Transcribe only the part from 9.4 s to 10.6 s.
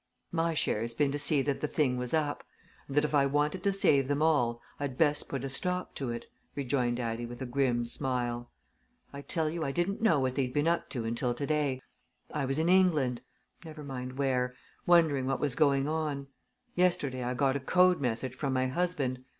you, I didn't know what they'd